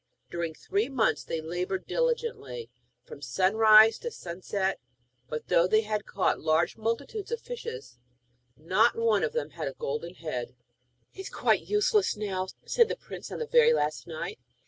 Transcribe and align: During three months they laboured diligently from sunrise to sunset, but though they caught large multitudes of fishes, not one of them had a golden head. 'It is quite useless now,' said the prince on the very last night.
During 0.31 0.55
three 0.55 0.89
months 0.89 1.23
they 1.23 1.41
laboured 1.41 1.85
diligently 1.85 2.71
from 3.03 3.21
sunrise 3.21 3.99
to 3.99 4.09
sunset, 4.09 4.79
but 5.29 5.47
though 5.47 5.67
they 5.67 5.83
caught 5.99 6.39
large 6.41 6.75
multitudes 6.75 7.31
of 7.31 7.39
fishes, 7.39 7.99
not 8.57 8.95
one 8.95 9.23
of 9.23 9.33
them 9.33 9.51
had 9.51 9.67
a 9.67 9.73
golden 9.73 10.15
head. 10.15 10.55
'It 11.13 11.19
is 11.19 11.29
quite 11.29 11.67
useless 11.67 12.17
now,' 12.17 12.47
said 12.65 12.87
the 12.89 12.97
prince 12.97 13.31
on 13.31 13.37
the 13.37 13.45
very 13.45 13.73
last 13.73 14.07
night. 14.07 14.39